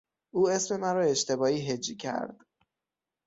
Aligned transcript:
او 0.31 0.49
اسم 0.49 0.79
مرا 0.79 1.01
اشتباهی 1.05 1.71
هجی 1.71 1.95
کرد. 1.95 2.45